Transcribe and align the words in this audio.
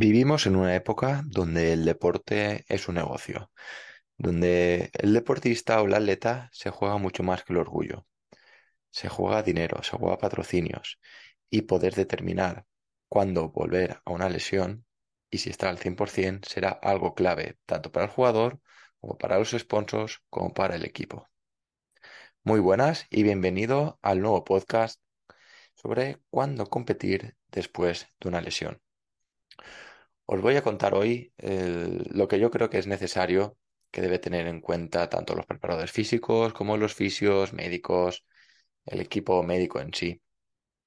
Vivimos 0.00 0.46
en 0.46 0.54
una 0.54 0.76
época 0.76 1.22
donde 1.26 1.72
el 1.72 1.84
deporte 1.84 2.64
es 2.68 2.86
un 2.86 2.94
negocio, 2.94 3.50
donde 4.16 4.92
el 4.94 5.12
deportista 5.12 5.82
o 5.82 5.86
el 5.86 5.94
atleta 5.94 6.48
se 6.52 6.70
juega 6.70 6.98
mucho 6.98 7.24
más 7.24 7.42
que 7.42 7.52
el 7.52 7.58
orgullo. 7.58 8.06
Se 8.90 9.08
juega 9.08 9.42
dinero, 9.42 9.82
se 9.82 9.96
juega 9.96 10.18
patrocinios 10.18 11.00
y 11.50 11.62
poder 11.62 11.96
determinar 11.96 12.64
cuándo 13.08 13.50
volver 13.50 14.00
a 14.04 14.12
una 14.12 14.28
lesión 14.28 14.86
y 15.30 15.38
si 15.38 15.50
está 15.50 15.68
al 15.68 15.78
100% 15.78 16.48
será 16.48 16.68
algo 16.70 17.16
clave 17.16 17.58
tanto 17.66 17.90
para 17.90 18.06
el 18.06 18.12
jugador 18.12 18.60
como 19.00 19.18
para 19.18 19.36
los 19.36 19.50
sponsors 19.50 20.20
como 20.30 20.54
para 20.54 20.76
el 20.76 20.84
equipo. 20.84 21.26
Muy 22.44 22.60
buenas 22.60 23.08
y 23.10 23.24
bienvenido 23.24 23.98
al 24.02 24.20
nuevo 24.20 24.44
podcast 24.44 25.00
sobre 25.74 26.20
cuándo 26.30 26.66
competir 26.66 27.36
después 27.48 28.06
de 28.20 28.28
una 28.28 28.40
lesión. 28.40 28.80
Os 30.34 30.40
voy 30.42 30.56
a 30.56 30.62
contar 30.68 30.92
hoy 30.94 31.32
lo 32.18 32.28
que 32.28 32.38
yo 32.38 32.50
creo 32.50 32.68
que 32.70 32.78
es 32.78 32.86
necesario 32.86 33.56
que 33.90 34.02
debe 34.02 34.18
tener 34.18 34.46
en 34.46 34.60
cuenta 34.60 35.08
tanto 35.08 35.34
los 35.34 35.46
preparadores 35.46 35.90
físicos 35.90 36.52
como 36.52 36.76
los 36.76 36.94
fisios, 36.94 37.54
médicos, 37.54 38.24
el 38.84 39.00
equipo 39.00 39.42
médico 39.42 39.80
en 39.80 39.94
sí 39.94 40.20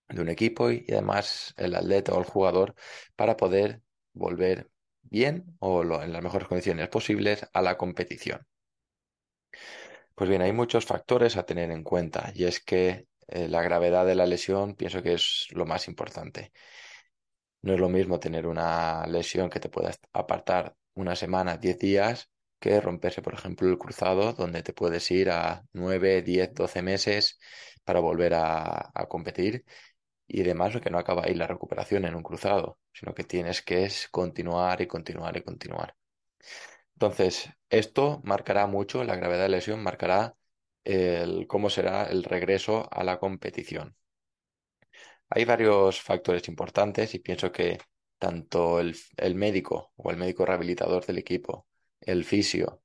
de 0.10 0.22
un 0.22 0.30
equipo 0.30 0.70
y 0.70 0.86
además 0.92 1.56
el 1.58 1.74
atleta 1.76 2.14
o 2.14 2.20
el 2.20 2.26
jugador 2.26 2.76
para 3.16 3.36
poder 3.36 3.82
volver 4.14 4.70
bien 5.02 5.56
o 5.60 5.82
en 6.04 6.14
las 6.14 6.24
mejores 6.24 6.48
condiciones 6.48 6.90
posibles 6.90 7.48
a 7.52 7.62
la 7.64 7.78
competición. 7.78 8.46
Pues 10.14 10.30
bien, 10.30 10.44
hay 10.44 10.54
muchos 10.54 10.86
factores 10.86 11.36
a 11.36 11.48
tener 11.48 11.72
en 11.72 11.84
cuenta 11.84 12.32
y 12.36 12.44
es 12.46 12.60
que 12.64 13.08
eh, 13.28 13.48
la 13.48 13.64
gravedad 13.64 14.06
de 14.06 14.14
la 14.16 14.28
lesión 14.28 14.76
pienso 14.76 15.02
que 15.02 15.14
es 15.14 15.48
lo 15.52 15.66
más 15.66 15.88
importante. 15.88 16.52
No 17.64 17.74
es 17.74 17.80
lo 17.80 17.90
mismo 17.90 18.20
tener 18.20 18.48
una 18.48 19.06
lesión 19.08 19.50
que 19.50 19.60
te 19.60 19.70
pueda 19.70 19.92
apartar 20.14 20.76
una 20.96 21.16
semana, 21.16 21.58
10 21.58 21.78
días, 21.80 22.30
que 22.60 22.80
romperse, 22.82 23.22
por 23.22 23.34
ejemplo, 23.34 23.68
el 23.70 23.78
cruzado, 23.78 24.34
donde 24.34 24.64
te 24.64 24.74
puedes 24.74 25.10
ir 25.12 25.30
a 25.32 25.66
9, 25.74 26.22
10, 26.24 26.54
12 26.54 26.82
meses 26.82 27.40
para 27.84 28.00
volver 28.00 28.34
a, 28.36 28.92
competir. 29.10 29.66
Y 30.28 30.42
además, 30.42 30.80
que 30.82 30.90
no 30.92 31.00
acaba 31.00 31.24
ahí 31.26 31.36
la 31.36 31.48
recuperación 31.48 32.06
en 32.06 32.16
un 32.16 32.24
cruzado, 32.24 32.80
sino 32.94 33.14
que 33.14 33.24
tienes 33.24 33.62
que 33.62 33.90
continuar 34.12 34.82
y 34.82 34.88
continuar 34.88 35.38
y 35.38 35.44
continuar. 35.44 35.96
Entonces, 36.94 37.50
esto 37.70 38.22
marcará 38.24 38.68
mucho, 38.68 39.04
la 39.04 39.16
gravedad 39.16 39.44
de 39.44 39.50
lesión 39.50 39.84
marcará 39.84 40.36
el, 40.84 41.48
cómo 41.48 41.70
será 41.70 42.06
el 42.06 42.24
regreso 42.24 42.88
a 42.92 43.04
la 43.04 43.20
competición. 43.20 43.96
Hay 45.34 45.46
varios 45.46 46.02
factores 46.02 46.48
importantes 46.50 47.16
y 47.16 47.20
pienso 47.20 47.52
que 47.52 47.80
tanto 48.20 48.80
el, 48.82 48.96
médico 49.36 49.94
o 49.96 50.12
el 50.12 50.18
médico 50.18 50.46
rehabilitador 50.46 51.06
del 51.06 51.20
equipo, 51.20 51.68
el 52.02 52.26
fisio, 52.26 52.84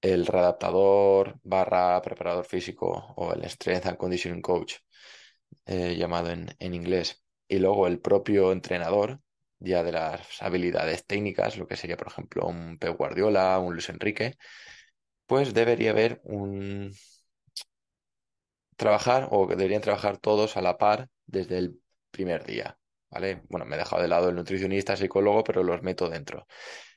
el 0.00 0.26
readaptador 0.26 1.38
barra 1.44 2.00
preparador 2.02 2.46
físico 2.46 3.14
o 3.16 3.32
el 3.34 3.44
Strength 3.50 3.86
and 3.86 3.98
Conditioning 3.98 4.42
Coach, 4.42 4.76
eh, 5.66 5.96
llamado 5.96 6.30
en, 6.30 6.48
en, 6.58 6.74
inglés, 6.74 7.22
y 7.48 7.58
luego 7.58 7.86
el 7.86 8.00
propio 8.00 8.52
entrenador, 8.52 9.20
ya 9.58 9.82
de 9.84 9.92
las 9.92 10.42
habilidades 10.42 11.06
técnicas, 11.06 11.58
lo 11.58 11.66
que 11.68 11.76
sería, 11.76 11.96
por 11.98 12.08
ejemplo, 12.08 12.46
un 12.46 12.78
Pep 12.78 12.96
Guardiola, 12.96 13.58
un 13.58 13.74
Luis 13.74 13.90
Enrique, 13.90 14.36
pues 15.26 15.54
debería 15.54 15.90
haber 15.90 16.20
un 16.24 16.92
trabajar 18.76 19.28
o 19.30 19.46
deberían 19.46 19.82
trabajar 19.82 20.18
todos 20.18 20.56
a 20.56 20.62
la 20.62 20.78
par 20.78 21.08
desde 21.32 21.58
el 21.58 21.80
primer 22.10 22.44
día, 22.44 22.78
¿vale? 23.10 23.42
Bueno, 23.48 23.66
me 23.66 23.76
he 23.76 23.78
dejado 23.78 24.02
de 24.02 24.08
lado 24.08 24.28
el 24.28 24.36
nutricionista, 24.36 24.96
psicólogo, 24.96 25.42
pero 25.44 25.62
los 25.64 25.82
meto 25.82 26.08
dentro. 26.08 26.46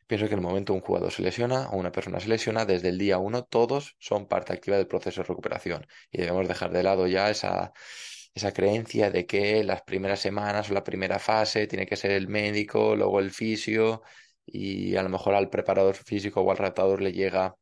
Pienso 0.08 0.28
que 0.28 0.34
en 0.34 0.40
el 0.40 0.46
momento 0.46 0.74
un 0.74 0.82
jugador 0.82 1.12
se 1.12 1.24
lesiona 1.24 1.70
o 1.72 1.78
una 1.78 1.92
persona 1.92 2.20
se 2.20 2.30
lesiona, 2.30 2.66
desde 2.66 2.90
el 2.90 2.98
día 3.00 3.18
uno 3.18 3.44
todos 3.46 3.96
son 4.00 4.28
parte 4.28 4.54
activa 4.54 4.78
del 4.78 4.88
proceso 4.88 5.22
de 5.22 5.28
recuperación 5.28 5.88
y 6.12 6.20
debemos 6.20 6.48
dejar 6.48 6.72
de 6.72 6.84
lado 6.84 7.08
ya 7.08 7.30
esa, 7.32 7.74
esa 8.36 8.54
creencia 8.54 9.10
de 9.12 9.26
que 9.26 9.64
las 9.64 9.82
primeras 9.84 10.20
semanas 10.20 10.70
o 10.70 10.74
la 10.74 10.84
primera 10.84 11.18
fase 11.20 11.68
tiene 11.68 11.88
que 11.88 11.96
ser 11.96 12.12
el 12.12 12.28
médico, 12.28 12.96
luego 12.96 13.20
el 13.20 13.32
fisio 13.32 14.04
y 14.46 14.96
a 14.96 15.04
lo 15.04 15.10
mejor 15.10 15.34
al 15.36 15.50
preparador 15.50 15.96
físico 15.96 16.42
o 16.42 16.52
al 16.52 16.58
ratador 16.58 17.02
le 17.02 17.12
llega 17.14 17.56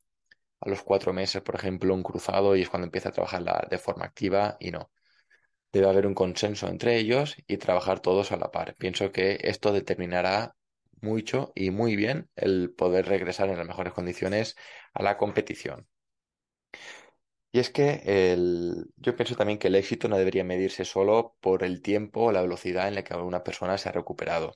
a 0.62 0.70
los 0.70 0.84
cuatro 0.84 1.14
meses, 1.14 1.42
por 1.42 1.56
ejemplo, 1.56 1.94
un 1.94 2.04
cruzado 2.04 2.56
y 2.56 2.62
es 2.62 2.70
cuando 2.70 2.86
empieza 2.88 3.10
a 3.10 3.12
trabajar 3.12 3.70
de 3.70 3.78
forma 3.78 4.06
activa 4.06 4.58
y 4.60 4.72
no. 4.72 4.92
Debe 5.74 5.90
haber 5.90 6.08
un 6.08 6.14
consenso 6.14 6.68
entre 6.70 6.98
ellos 6.98 7.36
y 7.48 7.58
trabajar 7.58 8.00
todos 8.00 8.32
a 8.32 8.38
la 8.38 8.52
par. 8.52 8.76
Pienso 8.78 9.12
que 9.12 9.40
esto 9.42 9.74
determinará 9.74 10.56
mucho 11.02 11.52
y 11.56 11.72
muy 11.72 11.96
bien 11.96 12.30
el 12.36 12.72
poder 12.74 13.08
regresar 13.08 13.50
en 13.50 13.58
las 13.58 13.68
mejores 13.68 13.94
condiciones 13.94 14.56
a 14.94 15.04
la 15.04 15.18
competición. 15.18 15.88
Y 17.52 17.60
es 17.60 17.70
que 17.70 18.02
el, 18.06 18.92
yo 18.98 19.16
pienso 19.16 19.36
también 19.36 19.60
que 19.60 19.68
el 19.68 19.76
éxito 19.76 20.08
no 20.08 20.18
debería 20.18 20.44
medirse 20.44 20.86
solo 20.86 21.36
por 21.40 21.64
el 21.64 21.82
tiempo 21.82 22.26
o 22.26 22.32
la 22.32 22.42
velocidad 22.42 22.88
en 22.88 22.96
la 22.96 23.04
que 23.04 23.16
una 23.16 23.44
persona 23.44 23.78
se 23.78 23.90
ha 23.90 23.92
recuperado. 23.92 24.56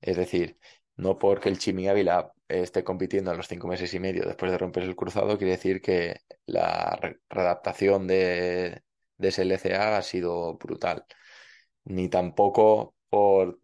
Es 0.00 0.16
decir, 0.16 0.58
no 0.96 1.18
porque 1.18 1.48
el 1.48 1.58
Chimi 1.58 1.88
Ávila 1.88 2.32
esté 2.48 2.84
compitiendo 2.84 3.30
a 3.30 3.34
los 3.34 3.48
cinco 3.48 3.68
meses 3.68 3.92
y 3.94 4.00
medio 4.00 4.24
después 4.24 4.52
de 4.52 4.58
romperse 4.58 4.88
el 4.88 4.96
cruzado, 4.96 5.38
quiere 5.38 5.52
decir 5.52 5.80
que 5.80 6.20
la 6.46 6.98
readaptación 7.28 8.06
de, 8.06 8.82
de 9.18 9.28
ese 9.28 9.42
LCA 9.42 9.96
ha 9.98 10.02
sido 10.02 10.56
brutal. 10.58 11.04
Ni 11.84 12.08
tampoco 12.08 12.94
por, 13.08 13.60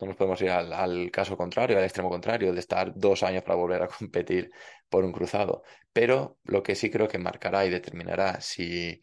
no 0.00 0.06
nos 0.06 0.16
podemos 0.16 0.40
ir 0.42 0.50
al, 0.50 1.10
caso 1.10 1.36
contrario, 1.36 1.78
al 1.78 1.84
extremo 1.84 2.10
contrario, 2.10 2.52
de 2.52 2.60
estar 2.60 2.92
dos 2.94 3.22
años 3.22 3.42
para 3.44 3.56
volver 3.56 3.82
a 3.82 3.88
competir 3.98 4.50
por 4.88 5.04
un 5.04 5.12
cruzado. 5.12 5.62
Pero 5.92 6.38
lo 6.44 6.62
que 6.62 6.74
sí 6.74 6.90
creo 6.90 7.08
que 7.08 7.18
marcará 7.18 7.66
y 7.66 7.70
determinará 7.70 8.40
si 8.40 9.00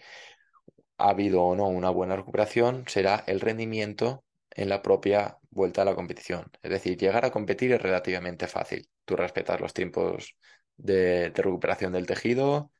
ha 0.97 1.09
habido 1.09 1.43
o 1.43 1.55
no 1.55 1.67
una 1.67 1.89
buena 1.89 2.15
recuperación 2.15 2.85
será 2.87 3.23
el 3.27 3.39
rendimiento 3.39 4.23
en 4.51 4.69
la 4.69 4.81
propia 4.81 5.37
vuelta 5.51 5.83
a 5.83 5.85
la 5.85 5.95
competición. 5.95 6.51
Es 6.61 6.71
decir, 6.71 6.97
llegar 6.97 7.25
a 7.25 7.31
competir 7.31 7.71
es 7.73 7.81
relativamente 7.81 8.47
fácil. 8.47 8.89
Tú 9.05 9.15
respetas 9.15 9.61
los 9.61 9.73
tiempos 9.73 10.35
de 10.77 11.31
recuperación 11.35 11.93
del 11.93 12.07
tejido, 12.07 12.71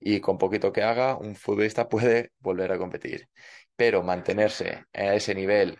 y 0.00 0.20
con 0.20 0.38
poquito 0.38 0.72
que 0.72 0.82
haga, 0.82 1.16
un 1.16 1.36
futbolista 1.36 1.88
puede 1.88 2.32
volver 2.40 2.72
a 2.72 2.78
competir. 2.78 3.28
Pero 3.76 4.02
mantenerse 4.02 4.86
a 4.92 5.14
ese 5.14 5.34
nivel 5.34 5.78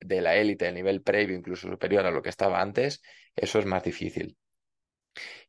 de 0.00 0.20
la 0.20 0.36
élite, 0.36 0.68
el 0.68 0.74
nivel 0.74 1.02
previo, 1.02 1.36
incluso 1.36 1.68
superior 1.68 2.06
a 2.06 2.10
lo 2.10 2.22
que 2.22 2.28
estaba 2.30 2.60
antes, 2.60 3.02
eso 3.36 3.58
es 3.58 3.66
más 3.66 3.82
difícil. 3.84 4.36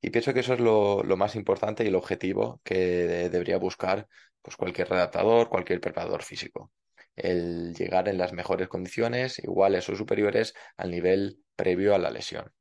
Y 0.02 0.10
pienso 0.12 0.34
que 0.34 0.40
eso 0.42 0.54
es 0.54 0.60
lo, 0.60 1.04
más 1.18 1.36
importante 1.36 1.84
y 1.84 1.88
el 1.88 1.96
objetivo 1.96 2.62
que 2.64 3.30
debería 3.30 3.58
buscar 3.58 4.08
pues, 4.42 4.56
cualquier 4.56 4.90
redactador, 4.90 5.50
cualquier 5.50 5.82
preparador 5.82 6.24
físico. 6.24 6.72
El 7.16 7.74
llegar 7.76 8.08
en 8.08 8.18
las 8.18 8.34
mejores 8.34 8.68
condiciones, 8.70 9.40
iguales 9.40 9.90
o 9.90 9.96
superiores 9.96 10.54
al 10.78 10.92
nivel 10.92 11.40
previo 11.56 11.94
a 11.96 12.00
la 12.00 12.12
lesión 12.12 12.52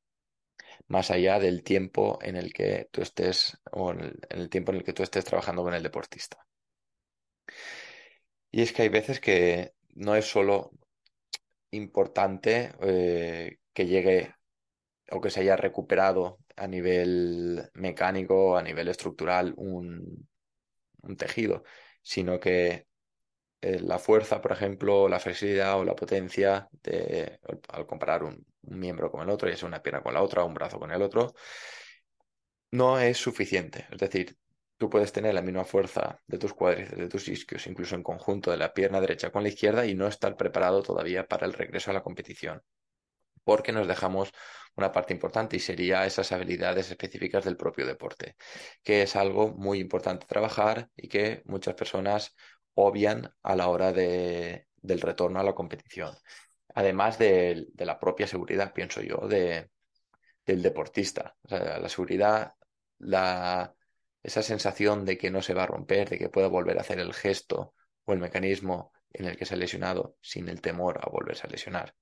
más 0.87 1.11
allá 1.11 1.39
del 1.39 1.63
tiempo 1.63 2.19
en 2.23 2.37
el 2.37 2.53
que 2.53 2.89
tú 2.91 3.03
estés 3.03 3.59
o 3.73 3.93
en 3.93 4.19
el, 4.31 4.49
tiempo 4.49 4.73
en 4.73 4.79
el 4.79 4.85
que 4.85 4.93
tú 4.93 5.03
estés 5.03 5.25
trabajando 5.25 5.63
con 5.63 5.75
el 5.75 5.83
deportista. 5.83 6.47
Y 8.51 8.63
es 8.63 8.73
que 8.73 8.83
hay 8.83 8.89
veces 8.89 9.21
que 9.21 9.75
no 9.95 10.15
es 10.17 10.27
solo 10.27 10.71
importante 11.71 12.73
eh, 12.81 13.59
que 13.73 13.87
llegue 13.87 14.35
o 15.11 15.21
que 15.21 15.31
se 15.31 15.41
haya 15.41 15.57
recuperado 15.57 16.39
a 16.57 16.67
nivel 16.67 17.71
mecánico, 17.75 18.57
a 18.57 18.63
nivel 18.63 18.89
estructural, 18.89 19.55
un, 19.57 20.29
un 21.03 21.17
tejido, 21.17 21.65
sino 22.03 22.41
que 22.41 22.88
eh, 23.61 23.81
la 23.81 23.99
fuerza, 23.99 24.41
por 24.41 24.53
ejemplo, 24.53 25.09
la 25.09 25.21
flexibilidad 25.21 25.79
o 25.79 25.85
la 25.85 25.97
potencia 25.97 26.69
al 27.69 27.87
comparar 27.87 28.25
un, 28.25 28.47
miembro 28.63 29.11
con 29.11 29.23
el 29.23 29.31
otro, 29.31 29.49
ya 29.49 29.57
sea 29.57 29.69
una 29.69 29.83
pierna 29.83 30.03
con 30.03 30.15
la 30.15 30.23
otra, 30.23 30.45
un 30.45 30.55
brazo 30.55 30.79
con 30.79 30.91
el 30.93 31.03
otro, 31.03 31.35
no 32.71 32.99
es 32.99 33.17
suficiente. 33.19 33.87
Es 33.91 33.99
decir, 33.99 34.37
tú 34.77 34.89
puedes 34.91 35.13
tener 35.13 35.35
la 35.35 35.43
misma 35.43 35.65
fuerza 35.65 36.21
de 36.27 36.39
tus 36.39 36.55
cuádriceps, 36.55 36.99
de 36.99 37.09
tus 37.09 37.29
isquios, 37.29 37.67
incluso 37.67 37.95
en 37.95 38.03
conjunto 38.03 38.51
de 38.51 38.57
la 38.59 38.73
pierna 38.73 39.01
derecha 39.01 39.31
con 39.31 39.43
la 39.43 39.49
izquierda 39.49 39.87
y 39.87 39.95
no 39.95 40.07
estar 40.07 40.37
preparado 40.37 40.83
todavía 40.83 41.27
para 41.27 41.47
el 41.47 41.53
regreso 41.53 41.91
a 41.91 41.95
la 41.95 42.03
competición. 42.03 42.63
Porque 43.45 43.73
nos 43.73 43.89
dejamos 43.89 44.33
una 44.77 44.93
parte 44.93 45.13
importante 45.15 45.57
y 45.57 45.61
sería 45.61 46.07
esas 46.07 46.31
habilidades 46.33 46.91
específicas 46.91 47.45
del 47.45 47.57
propio 47.57 47.87
deporte, 47.87 48.37
que 48.83 49.03
es 49.03 49.17
algo 49.17 49.49
muy 49.49 49.81
importante 49.81 50.27
trabajar 50.27 50.89
y 50.97 51.09
que 51.09 51.43
muchas 51.47 51.75
personas 51.75 52.37
obvian 52.81 53.35
a 53.43 53.57
la 53.57 53.69
hora 53.69 53.93
de, 53.93 54.69
del 54.77 55.01
retorno 55.01 55.41
a 55.41 55.43
la 55.43 55.55
competición. 55.55 56.15
Además 56.75 57.19
de, 57.19 57.67
de 57.73 57.87
la 57.87 57.99
propia 57.99 58.27
seguridad, 58.27 58.73
pienso 58.73 59.01
yo, 59.03 59.27
de, 59.27 59.71
del 60.47 60.63
deportista. 60.63 61.37
La 61.43 61.89
seguridad, 61.89 62.55
la, 62.99 63.75
esa 64.23 64.43
sensación 64.43 65.05
de 65.05 65.19
que 65.19 65.31
no 65.31 65.43
se 65.43 65.55
va 65.55 65.65
a 65.65 65.67
romper, 65.67 66.09
de 66.09 66.19
que 66.19 66.29
pueda 66.29 66.49
volver 66.49 66.79
a 66.79 66.83
hacer 66.83 67.01
el 67.01 67.13
gesto 67.13 67.75
o 68.05 68.13
el 68.13 68.21
mecanismo 68.21 68.93
en 69.13 69.27
el 69.27 69.37
que 69.37 69.45
se 69.45 69.55
ha 69.55 69.57
lesionado 69.57 70.17
sin 70.21 70.49
el 70.49 70.61
temor 70.61 71.01
a 71.03 71.11
volverse 71.11 71.47
a 71.47 71.51
lesionar. 71.51 71.95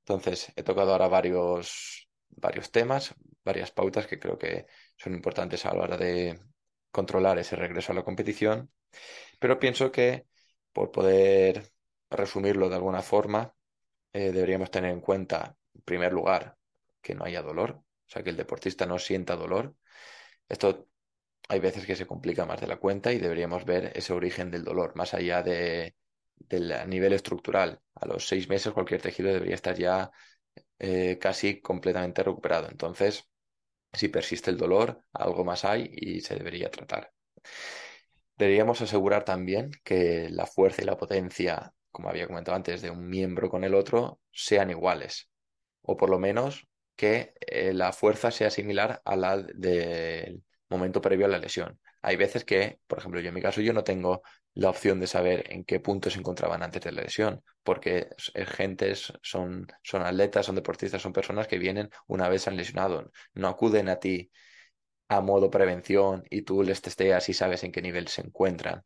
Entonces, 0.00 0.52
he 0.56 0.62
tocado 0.62 0.92
ahora 0.92 1.08
varios, 1.08 2.08
varios 2.28 2.70
temas, 2.70 3.14
varias 3.44 3.70
pautas 3.72 4.06
que 4.06 4.18
creo 4.18 4.36
que 4.36 4.66
son 4.96 5.14
importantes 5.14 5.64
a 5.64 5.74
la 5.74 5.82
hora 5.82 5.96
de 5.96 6.38
controlar 6.90 7.38
ese 7.38 7.56
regreso 7.56 7.92
a 7.92 7.94
la 7.94 8.04
competición, 8.04 8.70
pero 9.38 9.58
pienso 9.58 9.92
que 9.92 10.26
por 10.72 10.90
poder 10.92 11.70
resumirlo 12.10 12.68
de 12.68 12.76
alguna 12.76 13.02
forma, 13.02 13.54
eh, 14.12 14.32
deberíamos 14.32 14.70
tener 14.70 14.92
en 14.92 15.00
cuenta, 15.00 15.56
en 15.74 15.82
primer 15.82 16.12
lugar, 16.12 16.56
que 17.02 17.14
no 17.14 17.24
haya 17.24 17.42
dolor, 17.42 17.72
o 17.72 17.84
sea, 18.08 18.22
que 18.22 18.30
el 18.30 18.36
deportista 18.36 18.86
no 18.86 18.98
sienta 18.98 19.36
dolor. 19.36 19.76
Esto 20.48 20.88
hay 21.48 21.60
veces 21.60 21.86
que 21.86 21.96
se 21.96 22.06
complica 22.06 22.46
más 22.46 22.60
de 22.60 22.66
la 22.66 22.76
cuenta 22.78 23.12
y 23.12 23.18
deberíamos 23.18 23.64
ver 23.64 23.92
ese 23.94 24.12
origen 24.12 24.50
del 24.50 24.64
dolor, 24.64 24.96
más 24.96 25.14
allá 25.14 25.42
de, 25.42 25.96
del 26.36 26.72
nivel 26.88 27.12
estructural. 27.12 27.80
A 27.94 28.06
los 28.06 28.26
seis 28.28 28.48
meses 28.48 28.72
cualquier 28.72 29.02
tejido 29.02 29.32
debería 29.32 29.54
estar 29.54 29.76
ya 29.76 30.10
eh, 30.78 31.18
casi 31.20 31.60
completamente 31.60 32.22
recuperado. 32.22 32.68
Entonces, 32.70 33.28
si 33.92 34.08
persiste 34.08 34.50
el 34.50 34.58
dolor, 34.58 35.04
algo 35.12 35.44
más 35.44 35.64
hay 35.64 35.90
y 35.92 36.20
se 36.20 36.36
debería 36.36 36.70
tratar. 36.70 37.12
Deberíamos 38.36 38.82
asegurar 38.82 39.24
también 39.24 39.70
que 39.82 40.28
la 40.30 40.46
fuerza 40.46 40.82
y 40.82 40.84
la 40.84 40.96
potencia, 40.96 41.72
como 41.90 42.08
había 42.10 42.26
comentado 42.26 42.56
antes, 42.56 42.82
de 42.82 42.90
un 42.90 43.08
miembro 43.08 43.48
con 43.48 43.64
el 43.64 43.74
otro 43.74 44.20
sean 44.30 44.70
iguales, 44.70 45.30
o 45.82 45.96
por 45.96 46.10
lo 46.10 46.18
menos 46.18 46.66
que 46.96 47.32
eh, 47.40 47.72
la 47.72 47.92
fuerza 47.92 48.30
sea 48.30 48.50
similar 48.50 49.00
a 49.04 49.16
la 49.16 49.38
del 49.38 50.42
momento 50.68 51.00
previo 51.00 51.26
a 51.26 51.28
la 51.28 51.38
lesión. 51.38 51.80
Hay 52.02 52.16
veces 52.16 52.44
que, 52.44 52.78
por 52.86 52.98
ejemplo, 52.98 53.20
yo 53.20 53.28
en 53.28 53.34
mi 53.34 53.42
caso, 53.42 53.60
yo 53.62 53.72
no 53.72 53.84
tengo 53.84 54.22
la 54.54 54.70
opción 54.70 55.00
de 55.00 55.06
saber 55.06 55.50
en 55.52 55.64
qué 55.64 55.80
punto 55.80 56.10
se 56.10 56.18
encontraban 56.18 56.62
antes 56.62 56.82
de 56.82 56.92
la 56.92 57.02
lesión, 57.02 57.42
porque 57.62 58.08
es 58.34 58.48
gentes, 58.48 59.12
son, 59.22 59.66
son 59.82 60.02
atletas, 60.02 60.46
son 60.46 60.54
deportistas, 60.54 61.02
son 61.02 61.12
personas 61.12 61.48
que 61.48 61.58
vienen 61.58 61.90
una 62.06 62.28
vez 62.28 62.46
han 62.48 62.56
lesionado, 62.56 63.10
no 63.34 63.48
acuden 63.48 63.88
a 63.88 63.96
ti 63.96 64.30
a 65.08 65.20
modo 65.20 65.50
prevención 65.50 66.24
y 66.30 66.42
tú 66.42 66.62
les 66.62 66.82
testeas 66.82 67.28
y 67.28 67.34
sabes 67.34 67.64
en 67.64 67.72
qué 67.72 67.82
nivel 67.82 68.08
se 68.08 68.22
encuentran. 68.22 68.84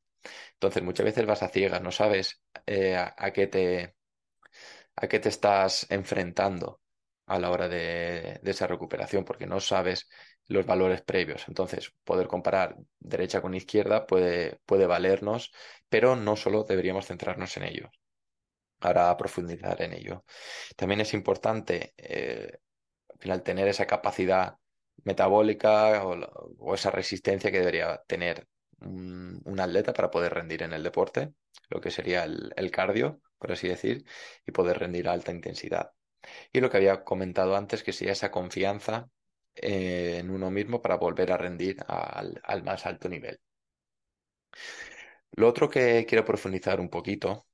Entonces, 0.55 0.82
muchas 0.82 1.06
veces 1.06 1.26
vas 1.26 1.43
a 1.43 1.49
ciegas, 1.49 1.82
no 1.82 1.93
sabes 1.93 2.43
eh, 2.67 2.96
a, 2.96 3.32
qué 3.32 3.46
te, 3.46 3.94
a 4.96 5.08
qué 5.08 5.20
te 5.20 5.28
estás 5.28 5.87
enfrentando 5.90 6.81
a 7.26 7.38
la 7.38 7.50
hora 7.50 7.69
de, 7.69 8.40
esa 8.44 8.67
recuperación, 8.67 9.25
porque 9.25 9.46
no 9.46 9.61
sabes 9.61 10.08
los 10.46 10.67
valores 10.67 11.02
previos. 11.02 11.44
Entonces, 11.49 11.93
poder 12.05 12.26
comparar 12.26 12.76
derecha 12.99 13.40
con 13.40 13.55
izquierda 13.55 14.06
puede, 14.06 14.58
puede 14.66 14.87
valernos, 14.87 15.52
pero 15.88 16.16
no 16.16 16.37
solo 16.37 16.64
deberíamos 16.64 17.06
centrarnos 17.06 17.56
en 17.56 17.64
ello. 17.64 17.90
Ahora 18.81 19.16
profundizar 19.16 19.81
en 19.82 19.93
ello. 19.94 20.25
También 20.76 21.00
es 21.00 21.14
importante, 21.14 21.94
eh, 21.96 22.58
al 23.11 23.19
final, 23.19 23.43
tener 23.43 23.69
esa 23.69 23.87
capacidad 23.87 24.56
metabólica 25.05 26.05
o, 26.05 26.75
esa 26.75 26.91
resistencia 26.91 27.50
que 27.50 27.58
debería 27.61 28.02
tener 28.06 28.47
un, 28.81 29.58
atleta 29.61 29.93
para 29.93 30.11
poder 30.11 30.35
rendir 30.35 30.62
en 30.62 30.73
el 30.73 30.82
deporte, 30.82 31.35
lo 31.69 31.81
que 31.81 31.91
sería 31.91 32.25
el, 32.25 32.70
cardio, 32.70 33.20
por 33.38 33.52
así 33.52 33.69
decir, 33.69 34.05
y 34.47 34.52
poder 34.52 34.79
rendir 34.79 35.08
a 35.08 35.12
alta 35.12 35.32
intensidad. 35.32 35.93
Y 36.52 36.61
lo 36.61 36.70
que 36.70 36.79
había 36.79 37.05
comentado 37.05 37.56
antes, 37.56 37.82
que 37.82 37.93
sería 37.93 38.12
esa 38.12 38.31
confianza 38.31 39.08
en 39.55 40.31
uno 40.31 40.50
mismo 40.50 40.81
para 40.81 40.97
volver 40.97 41.32
a 41.32 41.37
rendir 41.37 41.76
al, 41.87 42.41
al, 42.43 42.62
más 42.62 42.87
alto 42.87 43.08
nivel. 43.08 43.38
Lo 45.32 45.49
otro 45.49 45.69
que 45.69 46.06
quiero 46.08 46.25
profundizar 46.25 46.81
un 46.81 46.88
poquito, 46.88 47.47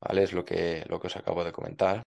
¿vale? 0.00 0.24
Es 0.24 0.32
lo 0.32 0.44
que, 0.44 0.84
lo 0.88 1.00
que 1.00 1.06
os 1.06 1.16
acabo 1.16 1.44
de 1.44 1.52
comentar. 1.52 2.02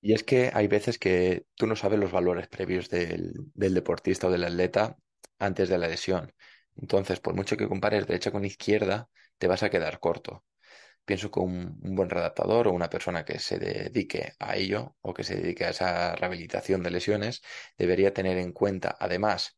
Y 0.00 0.14
es 0.14 0.24
que 0.24 0.50
hay 0.54 0.66
veces 0.68 0.98
que 0.98 1.46
tú 1.54 1.66
no 1.66 1.76
sabes 1.76 1.98
los 1.98 2.12
valores 2.12 2.48
previos 2.48 2.88
del, 2.88 3.32
del 3.54 3.74
deportista 3.74 4.28
o 4.28 4.30
del 4.30 4.44
atleta 4.44 4.96
antes 5.38 5.68
de 5.68 5.78
la 5.78 5.88
lesión. 5.88 6.32
Entonces, 6.76 7.20
por 7.20 7.34
mucho 7.34 7.56
que 7.56 7.68
compares 7.68 8.06
derecha 8.06 8.30
con 8.30 8.44
izquierda, 8.44 9.10
te 9.38 9.46
vas 9.48 9.62
a 9.62 9.70
quedar 9.70 10.00
corto 10.00 10.44
pienso 11.04 11.30
que 11.30 11.40
un, 11.40 11.78
buen 11.80 12.10
redactador 12.10 12.68
o 12.68 12.72
una 12.72 12.90
persona 12.90 13.24
que 13.24 13.38
se 13.38 13.58
dedique 13.58 14.32
a 14.38 14.56
ello 14.56 14.96
o 15.02 15.14
que 15.14 15.24
se 15.24 15.36
dedique 15.36 15.64
a 15.64 15.70
esa 15.70 16.14
rehabilitación 16.16 16.82
de 16.82 16.90
lesiones 16.90 17.42
debería 17.78 18.14
tener 18.14 18.38
en 18.38 18.52
cuenta, 18.52 18.96
además, 18.98 19.56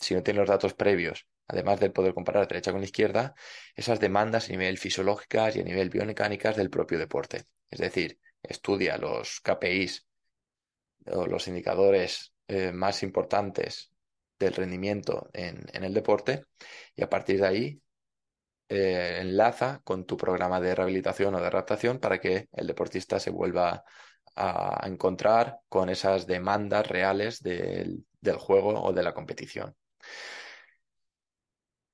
si 0.00 0.14
no 0.14 0.22
tiene 0.22 0.40
los 0.40 0.48
datos 0.48 0.74
previos, 0.74 1.26
además 1.48 1.80
del 1.80 1.92
poder 1.92 2.14
comparar 2.14 2.48
derecha 2.48 2.72
con 2.72 2.82
izquierda, 2.84 3.34
esas 3.76 4.00
demandas 4.00 4.48
a 4.48 4.52
nivel 4.52 4.78
fisiológicas 4.78 5.56
y 5.56 5.60
a 5.60 5.64
nivel 5.64 5.90
biomecánicas 5.90 6.56
del 6.56 6.70
propio 6.70 6.98
deporte. 6.98 7.44
Es 7.70 7.80
decir, 7.80 8.18
estudia 8.42 8.96
los 8.98 9.40
KPIs 9.40 10.06
o 11.06 11.26
los 11.26 11.48
indicadores 11.48 12.32
eh, 12.48 12.72
más 12.72 13.02
importantes 13.02 13.92
del 14.38 14.54
rendimiento 14.54 15.28
en, 15.32 15.66
el 15.72 15.94
deporte 15.94 16.44
y 16.94 17.02
a 17.02 17.10
partir 17.10 17.40
de 17.40 17.46
ahí 17.46 17.82
eh, 18.68 19.18
enlaza 19.20 19.80
con 19.84 20.04
tu 20.04 20.16
programa 20.16 20.60
de 20.60 20.74
rehabilitación 20.74 21.34
o 21.34 21.40
de 21.40 21.46
adaptación 21.46 21.98
para 21.98 22.20
que 22.20 22.48
el 22.52 22.66
deportista 22.66 23.18
se 23.18 23.30
vuelva 23.30 23.84
a 24.36 24.86
encontrar 24.86 25.58
con 25.68 25.88
esas 25.88 26.26
demandas 26.26 26.86
reales 26.86 27.42
del, 27.42 28.04
juego 28.38 28.80
o 28.82 28.92
de 28.92 29.02
la 29.02 29.14
competición. 29.14 29.74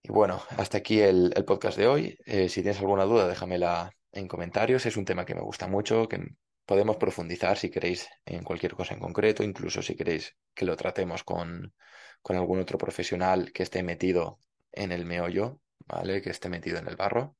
Y 0.02 0.12
bueno, 0.12 0.42
hasta 0.58 0.78
aquí 0.78 1.00
el, 1.00 1.32
podcast 1.46 1.78
de 1.78 1.86
hoy. 1.86 2.18
Eh, 2.26 2.48
si 2.48 2.62
tienes 2.62 2.80
alguna 2.80 3.04
duda, 3.04 3.26
déjamela 3.26 3.90
en 4.14 4.28
comentarios. 4.28 4.86
Es 4.86 4.96
un 4.96 5.04
tema 5.04 5.26
que 5.26 5.34
me 5.34 5.42
gusta 5.42 5.68
mucho, 5.68 6.08
que 6.08 6.18
podemos 6.64 6.96
profundizar 6.96 7.58
si 7.58 7.70
queréis 7.70 8.08
en 8.24 8.42
cualquier 8.42 8.74
cosa 8.74 8.94
en 8.94 9.00
concreto, 9.00 9.42
incluso 9.42 9.82
si 9.82 9.96
queréis 9.96 10.36
que 10.54 10.64
lo 10.64 10.76
tratemos 10.76 11.24
con, 11.24 11.74
con 12.22 12.36
algún 12.36 12.60
otro 12.60 12.78
profesional 12.78 13.52
que 13.52 13.62
esté 13.62 13.82
metido 13.82 14.38
en 14.72 14.92
el 14.92 15.04
meollo 15.04 15.60
¿vale? 15.86 16.22
Que 16.22 16.30
esté 16.30 16.48
metido 16.48 16.78
en 16.78 16.88
el 16.88 16.96
barro. 16.96 17.36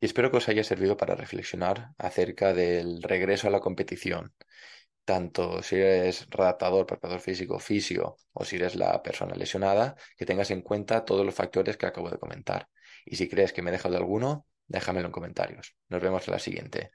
Y 0.00 0.06
espero 0.06 0.30
que 0.30 0.38
os 0.38 0.48
haya 0.48 0.64
servido 0.64 0.96
para 0.96 1.14
reflexionar 1.14 1.90
acerca 1.98 2.52
del 2.52 3.02
regreso 3.02 3.48
a 3.48 3.50
la 3.50 3.60
competición, 3.60 4.34
tanto 5.04 5.62
si 5.62 5.76
eres 5.76 6.26
redactador, 6.30 6.86
preparador 6.86 7.20
físico, 7.20 7.58
fisio 7.58 8.16
o 8.32 8.44
si 8.44 8.56
eres 8.56 8.76
la 8.76 9.02
persona 9.02 9.34
lesionada, 9.36 9.96
que 10.16 10.26
tengas 10.26 10.50
en 10.50 10.62
cuenta 10.62 11.04
todos 11.04 11.24
los 11.24 11.34
factores 11.34 11.76
que 11.76 11.86
acabo 11.86 12.10
de 12.10 12.18
comentar. 12.18 12.68
Y 13.04 13.16
si 13.16 13.28
crees 13.28 13.52
que 13.52 13.62
me 13.62 13.70
he 13.70 13.72
dejado 13.72 13.92
de 13.92 13.98
alguno, 13.98 14.46
déjamelo 14.68 15.06
en 15.06 15.12
comentarios. 15.12 15.76
Nos 15.88 16.02
vemos 16.02 16.26
en 16.28 16.32
la 16.32 16.38
siguiente. 16.38 16.90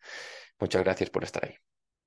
Muchas 0.59 0.83
gracias 0.83 1.09
por 1.09 1.23
estar 1.23 1.45
ahí. 1.45 1.55